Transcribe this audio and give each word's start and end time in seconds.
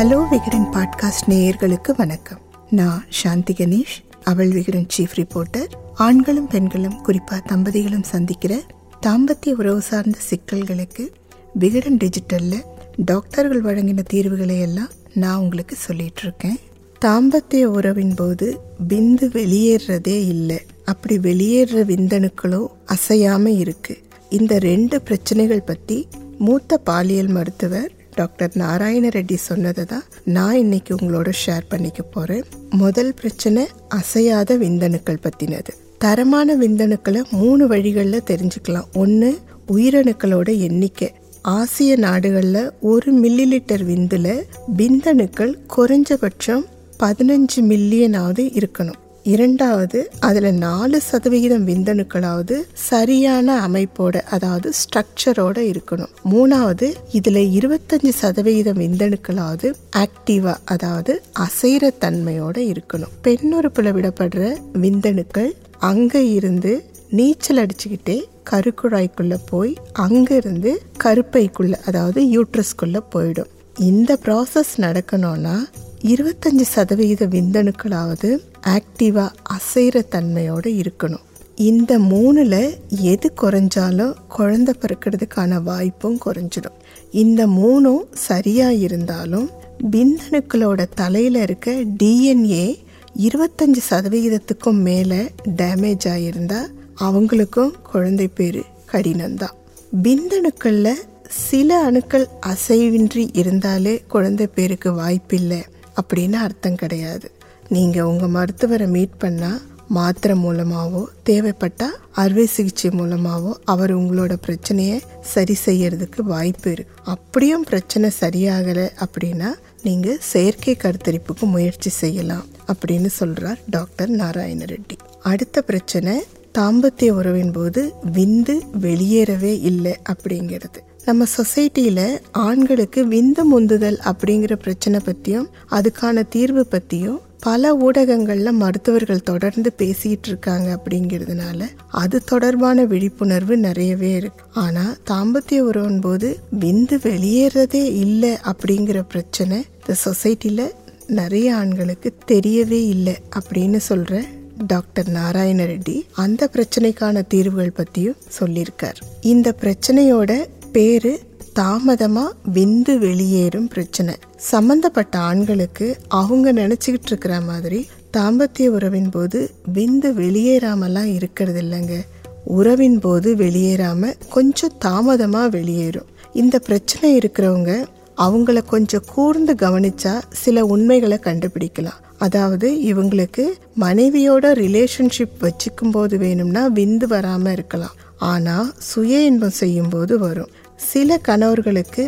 Hello 0.00 0.28
Vikatan 0.28 0.68
podcast 0.72 1.28
நேயர்களுக்கு 1.28 1.90
வணக்கம். 1.96 2.38
நான் 2.70 3.04
சாந்தி 3.08 3.52
கணேஷ் 3.52 4.04
அவள் 4.24 4.48
விகடன் 4.48 4.86
சீஃப் 4.96 5.18
ரிப்போர்ட்டர் 5.18 5.66
ஆண்களும் 5.94 6.46
பெண்களும் 6.46 7.04
குறிப்பா 7.06 7.40
தம்பதிகளும் 7.48 8.02
சந்திக்கிற 8.02 8.62
தாம்பத்திய 9.06 9.50
உறவு 9.56 9.80
சார்ந்த 9.80 10.18
சிக்கல்களுக்கு 10.30 11.08
விகடன் 11.54 11.96
டிஜிட்டல்ல 11.96 12.54
டாக்டர்கள் 12.96 13.62
வழங்கின 13.62 14.02
தீர்வுகளை 14.02 14.60
எல்லாம் 14.60 14.88
நான் 15.14 15.38
உங்களுக்கு 15.38 15.76
சொல்லிட்டு 15.76 16.20
இருக்கேன் 16.22 16.58
தாம்பத்திய 17.04 17.64
உறவின் 17.64 18.14
போது 18.14 18.60
விந்து 18.88 19.28
வெளியேறதே 19.30 20.26
இல்லை. 20.26 20.60
அப்படி 20.84 21.18
வெளியேற 21.18 21.84
விந்தணுக்களோ 21.84 22.66
அசையாம 22.86 23.46
இருக்கு. 23.46 23.98
இந்த 24.30 24.58
ரெண்டு 24.58 25.00
பிரச்சனைகள் 25.00 25.62
பத்தி 25.62 26.08
மூத்த 26.38 26.78
பாலியல் 26.78 27.26
மருத்துவர் 27.26 27.98
டாக்டர் 28.14 28.50
நாராயண 28.54 29.08
ரெட்டி 29.08 29.34
சொன்னதை 29.34 29.84
தான் 29.84 30.02
நான் 30.24 30.56
இன்னைக்கு 30.56 30.94
உங்களோட 30.94 31.32
ஷேர் 31.46 31.68
பண்ணிக்க 31.68 32.02
போறேன். 32.02 32.44
முதல் 32.70 33.14
பிரச்சனை 33.14 33.68
அசையாத 33.88 34.58
விந்தணுக்கள் 34.58 35.22
பத்தினது. 35.22 35.68
தரமான 35.98 36.56
விந்தணுக்களை 36.56 37.22
மூணு 37.30 37.66
வழிகளில் 37.66 38.22
தெரிஞ்சுக்கலாம். 38.26 38.84
ஒன்று 38.94 39.38
உயிரணுக்களோட 39.72 40.58
எண்ணிக்கை. 40.58 41.12
ஆசிய 41.42 41.96
நாடுகளில் 41.96 42.72
ஒரு 42.80 43.20
மில்லி 43.22 43.44
லிட்டர் 43.52 43.84
விந்துல 43.90 44.42
விந்தணுக்கள் 44.76 45.54
குறைஞ்சபட்சம் 45.76 46.64
பதினஞ்சு 46.98 47.60
மில்லியனாவது 47.60 48.60
இருக்கணும். 48.60 49.00
இரண்டாவது 49.24 50.10
அதில் 50.20 50.54
நாலு 50.54 51.00
சதவிகிதம் 51.00 51.66
விந்தணுக்களாவது 51.66 52.64
சரியான 52.74 53.68
அமைப்போட 53.68 54.20
அதாவது 54.20 54.72
ஸ்ட்ரக்சரோட 54.80 55.58
இருக்கணும். 55.72 56.12
மூணாவது 56.30 56.94
இதில் 57.12 57.42
இருபத்தஞ்சு 57.58 58.08
சதவிகிதம் 58.08 58.78
விந்தணுக்களாவது 58.78 59.70
ஆக்டிவா 59.96 60.54
அதாவது 60.64 61.22
அசைற 61.38 61.90
தன்மையோட 62.00 62.56
இருக்கணும். 62.72 63.12
பெண்ணுறுப்பில் 63.22 63.92
விடப்படுற 63.92 64.56
விந்தணுக்கள் 64.72 65.52
அங்கே 65.78 66.30
இருந்து 66.30 66.84
நீச்சல் 67.10 67.66
அடிச்சுக்கிட்டே 67.66 68.24
கருக்குழாய்க்குள்ளே 68.50 69.38
போய் 69.46 69.74
அங்கிருந்து 69.92 70.82
கருப்பைக்குள்ளே 71.04 71.78
அதாவது 71.86 72.22
யூட்ரஸ்குள்ளே 72.22 73.00
போயிடும். 73.14 73.50
இந்த 73.76 74.18
ப்ராசஸ் 74.24 74.72
நடக்கணும்னா 74.76 75.64
இருபத்தஞ்சு 76.04 76.60
சதவிகித 76.60 77.26
விந்தணுக்களாவது 77.26 78.38
ஆக்டிவாக 78.66 79.30
அசைகிற 79.56 80.02
தன்மையோடு 80.10 80.70
இருக்கணும். 80.82 81.24
இந்த 81.54 81.98
மூணில் 81.98 82.76
எது 82.88 83.32
குறைஞ்சாலும் 83.42 84.14
குழந்தை 84.28 84.74
பிறக்கிறதுக்கான 84.80 85.62
வாய்ப்பும் 85.62 86.18
குறைஞ்சிடும். 86.24 86.78
இந்த 87.10 87.46
மூணும் 87.46 88.02
சரியாக 88.12 88.72
இருந்தாலும் 88.72 89.50
விந்தணுக்களோட 89.90 90.86
தலையில் 90.94 91.34
இருக்க 91.34 91.70
டிஎன்ஏ 91.98 92.78
இருபத்தஞ்சு 93.16 93.82
சதவிகிதத்துக்கும் 93.90 94.80
மேலே 94.80 95.20
டேமேஜ் 95.56 96.06
ஆகியிருந்தால் 96.08 96.70
அவங்களுக்கும் 97.00 97.72
குழந்தை 97.82 98.28
பேரு 98.28 98.62
கடினம்தான் 98.92 99.56
விந்தணுக்களில் 100.02 101.02
சில 101.28 101.84
அணுக்கள் 101.84 102.26
அசைவின்றி 102.46 103.28
இருந்தாலே 103.32 104.02
குழந்தை 104.08 104.46
பேருக்கு 104.46 104.92
வாய்ப்பில்லை. 104.92 105.64
அப்படின்னு 106.00 106.38
அர்த்தம் 106.46 106.74
கிடையாது. 106.74 107.30
நீங்கள் 107.68 108.02
உங்கள் 108.02 108.34
மருத்துவரை 108.36 108.86
மீட் 108.86 109.20
பண்ணால் 109.24 109.60
மாத்திரை 109.88 110.36
மூலமாகவோ 110.36 111.08
தேவைப்பட்டால் 111.22 111.96
அறுவை 112.12 112.46
சிகிச்சை 112.46 112.90
மூலமாகவோ 112.90 113.52
அவர் 113.64 113.92
உங்களோட 113.98 114.32
பிரச்சனையை 114.40 114.98
சரி 115.20 115.56
செய்யறதுக்கு 115.64 116.20
வாய்ப்பு 116.22 116.72
இருக்கு 116.72 117.02
அப்படியும் 117.04 117.64
பிரச்சனை 117.64 118.10
சரியாகலை 118.20 118.86
அப்படின்னா 119.04 119.50
நீங்கள் 119.82 120.20
செயற்கை 120.20 120.76
கருத்தரிப்புக்கு 120.76 121.46
முயற்சி 121.54 121.90
செய்யலாம் 121.90 122.46
அப்படின்னு 122.72 123.06
சொல்கிறார் 123.06 123.60
டாக்டர் 123.66 124.10
நாராயண 124.10 124.64
ரெட்டி. 124.64 124.98
அடுத்த 125.22 125.62
பிரச்சனை 125.62 126.14
தாம்பத்திய 126.58 127.10
உறவின் 127.10 127.52
போது 127.52 127.82
விந்து 128.12 128.56
வெளியேறவே 128.80 129.60
இல்லை 129.62 129.96
அப்படிங்கிறது. 130.12 130.80
நம்ம 131.04 131.24
சொசைட்டியில் 131.36 132.20
ஆண்களுக்கு 132.32 133.06
விந்து 133.06 133.42
முந்துதல் 133.52 133.98
அப்படிங்கிற 134.04 134.52
பிரச்சனை 134.52 135.00
பற்றியும் 135.04 135.48
அதுக்கான 135.70 136.28
தீர்வு 136.28 136.66
பற்றியும் 136.66 137.20
பல 137.40 137.76
ஊடகங்களில் 137.76 138.52
மருத்துவர்கள் 138.52 139.22
தொடர்ந்து 139.22 139.72
பேசிகிட்டு 139.78 140.26
இருக்காங்க 140.26 140.68
அப்படிங்கிறதுனால 140.74 141.68
அது 141.90 142.24
தொடர்பான 142.24 142.84
விழிப்புணர்வு 142.84 143.56
நிறையவே 143.56 144.14
இருக்கு. 144.14 144.44
ஆனால் 144.52 144.96
தாம்பத்திய 145.10 145.58
உறவின் 145.58 146.00
போது 146.00 146.38
விந்து 146.60 146.98
வெளியேறதே 147.02 147.84
இல்லை 148.04 148.36
அப்படிங்கிற 148.44 149.02
பிரச்சனை 149.08 149.64
இந்த 149.80 149.96
சொசைட்டியில் 150.04 150.70
நிறைய 151.06 151.56
ஆண்களுக்கு 151.56 152.14
தெரியவே 152.28 152.80
இல்லை 152.88 153.16
அப்படின்னு 153.40 153.76
சொல்கிற 153.76 154.24
டாக்டர் 154.66 155.08
நாராயண 155.08 155.64
ரெட்டி 155.64 156.00
அந்த 156.12 156.50
பிரச்சனைக்கான 156.52 157.26
தீர்வுகள் 157.26 157.72
பற்றியும் 157.72 158.16
சொல்லியிருக்கார். 158.40 158.98
இந்த 159.20 159.54
பிரச்சனையோட 159.60 160.32
பேரு 160.72 161.12
தாமதமா 161.58 162.24
விந்து 162.54 162.98
வெளியேறும் 162.98 163.68
பிரச்சனை. 163.68 164.14
சம்பந்தப்பட்ட 164.36 165.18
ஆண்களுக்கு 165.18 165.86
அவங்க 166.08 166.52
நினைச்சுக்கிட்டு 166.52 167.10
இருக்கிற 167.10 167.40
மாதிரி 167.40 167.80
தாம்பத்திய 168.16 168.66
உறவின் 168.66 169.10
போது 169.10 169.50
விந்து 169.74 170.08
வெளியேறாமலாம் 170.20 171.10
இருக்கிறது 171.14 171.60
இல்லைங்க 171.60 171.96
உறவின் 172.44 172.98
போது 172.98 173.34
வெளியேறாம 173.34 174.12
கொஞ்சம் 174.28 174.76
தாமதமா 174.84 175.42
வெளியேறும். 175.48 176.08
இந்த 176.32 176.58
பிரச்சனை 176.58 177.18
இருக்கிறவங்க 177.18 177.72
அவங்கள 178.16 178.58
கொஞ்சம் 178.64 179.08
கூர்ந்து 179.14 179.54
கவனிச்சா 179.54 180.14
சில 180.30 180.64
உண்மைகளை 180.64 181.18
கண்டுபிடிக்கலாம். 181.22 182.00
அதாவது 182.18 182.68
இவங்களுக்கு 182.90 183.44
மனைவியோட 183.80 184.46
ரிலேஷன்ஷிப் 184.62 185.36
வச்சுக்கும் 185.40 185.92
போது 185.92 186.18
வேணும்னா 186.18 186.68
விந்து 186.68 187.06
வராம 187.08 187.52
இருக்கலாம். 187.52 187.98
ஆனா 188.18 188.56
சுய 188.78 189.20
இன்பம் 189.24 189.58
செய்யும் 189.60 189.88
போது 189.88 190.18
வரும். 190.18 190.50
சில 190.88 191.18
கணவர்களுக்கு 191.28 192.04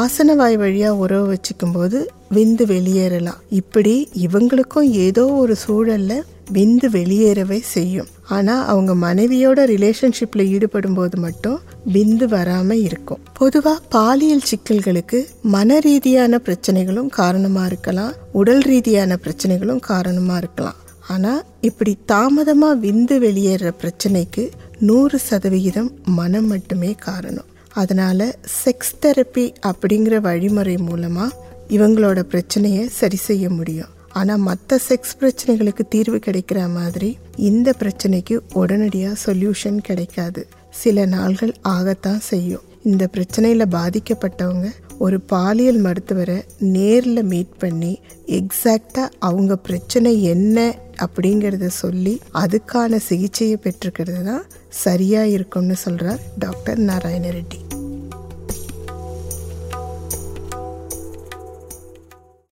ஆசனவாய் 0.00 0.56
வழியாக 0.62 1.00
உறவு 1.04 1.26
வச்சுக்கும்போது 1.32 1.98
விந்து 2.36 2.64
வெளியேறலாம். 2.72 3.40
இப்படி 3.60 3.94
இவங்களுக்கும் 4.26 4.88
ஏதோ 5.06 5.24
ஒரு 5.40 5.54
சூழலில் 5.56 6.24
விந்து 6.52 6.88
வெளியேறவே 6.96 7.58
செய்யும். 7.74 8.08
ஆனால் 8.36 8.66
அவங்க 8.66 8.92
மனைவியோட 9.06 9.60
ரிலேஷன்ஷிப்பில் 9.72 10.50
ஈடுபடும் 10.54 10.96
போது 10.98 11.16
மட்டும் 11.16 11.58
விந்து 11.94 12.28
வராமல் 12.28 12.82
இருக்கும். 12.88 13.22
பொதுவாக 13.40 13.82
பாலியல் 13.96 14.48
சிக்கல்களுக்கு 14.50 15.20
மன 15.54 15.78
ரீதியான 15.78 16.40
பிரச்சனைகளும் 16.46 17.10
காரணமாக 17.20 17.66
இருக்கலாம். 17.66 18.14
உடல் 18.32 18.64
ரீதியான 18.72 19.18
பிரச்சனைகளும் 19.24 19.84
காரணமாக 19.92 20.40
இருக்கலாம். 20.44 20.78
ஆனால் 21.08 21.44
இப்படி 21.60 21.92
தாமதமாக 22.12 22.80
விந்து 22.86 23.16
வெளியேற 23.18 23.72
பிரச்சனைக்கு 23.82 24.44
நூறு 24.78 25.18
சதவிகிதம் 25.30 25.90
மனம் 26.20 26.46
மட்டுமே 26.46 26.92
காரணம். 27.08 27.48
அதனால் 27.74 28.36
செக்ஸ் 28.64 28.94
தெரப்பி 29.00 29.52
அப்படிங்கிற 29.66 30.20
வழிமுறை 30.20 30.76
மூலமாக 30.76 31.36
இவங்களோட 31.68 32.20
பிரச்சனையை 32.22 32.88
சரி 32.88 33.16
செய்ய 33.16 33.50
முடியும். 33.50 33.88
ஆனால் 34.12 34.38
மற்ற 34.38 34.78
செக்ஸ் 34.88 35.14
பிரச்சனைகளுக்கு 35.20 35.84
தீர்வு 35.88 36.18
கிடைக்கிற 36.26 36.72
மாதிரி 36.74 37.18
இந்த 37.36 37.74
பிரச்சனைக்கு 37.78 38.38
உடனடியாக 38.52 39.20
சொல்யூஷன் 39.24 39.76
கிடைக்காது. 39.76 40.46
சில 40.70 41.06
நாள்கள் 41.06 41.54
ஆகத்தான் 41.68 42.18
செய்யும். 42.18 42.62
இந்த 42.82 43.08
பிரச்சனையில் 43.12 43.64
பாதிக்கப்பட்டவங்க 43.70 44.68
ஒரு 45.02 45.18
பாலியல் 45.26 45.80
மருத்துவரை 45.80 46.36
நேரில் 46.74 47.22
மீட் 47.22 47.54
பண்ணி 47.58 47.92
எக்ஸாக்டாக 48.38 49.14
அவங்க 49.20 49.54
பிரச்சனை 49.64 50.12
என்ன 50.28 50.58
அப்படிங்கிறத 51.00 51.68
சொல்லி 51.76 52.14
அதுக்கான 52.34 53.00
சிகிச்சையை 53.08 53.58
பெற்றுக்கிறது 53.64 54.22
தான் 54.22 54.44
சரியாக 54.82 55.28
இருக்கும்னு 55.28 55.78
சொல்கிறார் 55.82 56.24
டாக்டர் 56.38 56.80
நாராயண 56.84 57.30
ரெட்டி 57.30 57.60